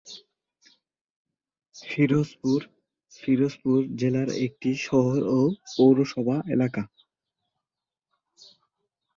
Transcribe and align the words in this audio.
ফিরোজপুর, 1.75 2.59
ফিরোজপুর 3.11 3.79
জেলার 3.95 4.29
একটি 4.45 4.69
শহর 4.87 5.19
ও 5.29 5.39
পৌরসভা 5.75 6.37
এলাকা। 6.53 6.81